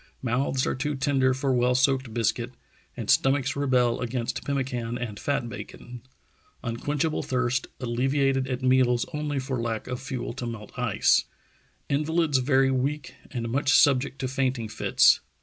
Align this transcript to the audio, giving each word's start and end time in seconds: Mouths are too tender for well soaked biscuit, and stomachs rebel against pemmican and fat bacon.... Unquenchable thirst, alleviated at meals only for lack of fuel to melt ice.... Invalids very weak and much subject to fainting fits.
Mouths 0.23 0.65
are 0.65 0.73
too 0.73 0.95
tender 0.95 1.31
for 1.31 1.53
well 1.53 1.75
soaked 1.75 2.11
biscuit, 2.11 2.55
and 2.97 3.07
stomachs 3.07 3.55
rebel 3.55 3.99
against 4.01 4.43
pemmican 4.43 4.97
and 4.97 5.19
fat 5.19 5.47
bacon.... 5.47 6.01
Unquenchable 6.63 7.21
thirst, 7.21 7.67
alleviated 7.79 8.47
at 8.47 8.63
meals 8.63 9.05
only 9.13 9.37
for 9.37 9.61
lack 9.61 9.85
of 9.85 10.01
fuel 10.01 10.33
to 10.33 10.47
melt 10.47 10.71
ice.... 10.75 11.25
Invalids 11.87 12.39
very 12.39 12.71
weak 12.71 13.13
and 13.29 13.47
much 13.49 13.71
subject 13.73 14.17
to 14.17 14.27
fainting 14.27 14.67
fits. 14.69 15.19